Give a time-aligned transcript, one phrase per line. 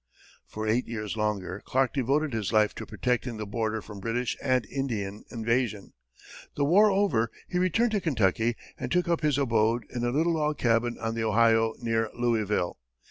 [0.47, 4.65] For eight years longer, Clark devoted his life to protecting the border from British and
[4.65, 5.93] Indian invasion.
[6.55, 10.33] The war over, he returned to Kentucky, and took up his abode in a little
[10.33, 12.79] log cabin on the Ohio near Louisville.